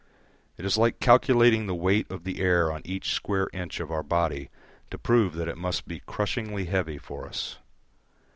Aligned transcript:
It 0.57 0.65
is 0.65 0.79
like 0.79 0.99
calculating 0.99 1.67
the 1.67 1.75
weight 1.75 2.09
of 2.09 2.23
the 2.23 2.39
air 2.41 2.71
on 2.71 2.81
each 2.83 3.11
square 3.13 3.49
inch 3.53 3.79
of 3.79 3.91
our 3.91 4.01
body 4.01 4.49
to 4.89 4.97
prove 4.97 5.35
that 5.35 5.47
it 5.47 5.59
must 5.59 5.87
be 5.87 6.01
crushingly 6.07 6.65
heavy 6.65 6.97
for 6.97 7.27
us. 7.27 7.59